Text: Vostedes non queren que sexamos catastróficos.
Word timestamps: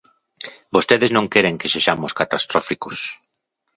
Vostedes 0.75 1.11
non 1.15 1.29
queren 1.33 1.59
que 1.59 1.71
sexamos 1.75 2.15
catastróficos. 2.19 2.97